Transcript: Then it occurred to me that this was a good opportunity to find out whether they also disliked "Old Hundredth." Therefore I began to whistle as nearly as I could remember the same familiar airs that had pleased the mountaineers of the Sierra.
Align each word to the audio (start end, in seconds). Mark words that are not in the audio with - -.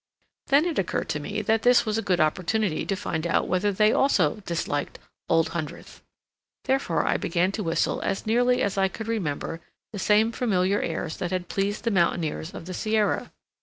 Then 0.47 0.65
it 0.65 0.79
occurred 0.79 1.09
to 1.09 1.19
me 1.19 1.43
that 1.43 1.61
this 1.61 1.85
was 1.85 1.99
a 1.99 2.01
good 2.01 2.19
opportunity 2.19 2.87
to 2.87 2.95
find 2.95 3.27
out 3.27 3.47
whether 3.47 3.71
they 3.71 3.93
also 3.93 4.37
disliked 4.47 4.97
"Old 5.29 5.49
Hundredth." 5.49 6.01
Therefore 6.65 7.05
I 7.05 7.17
began 7.17 7.51
to 7.51 7.61
whistle 7.63 8.01
as 8.01 8.25
nearly 8.25 8.63
as 8.63 8.79
I 8.79 8.87
could 8.87 9.07
remember 9.07 9.61
the 9.93 9.99
same 9.99 10.31
familiar 10.31 10.81
airs 10.81 11.17
that 11.17 11.29
had 11.29 11.49
pleased 11.49 11.83
the 11.83 11.91
mountaineers 11.91 12.51
of 12.55 12.65
the 12.65 12.73
Sierra. 12.73 13.31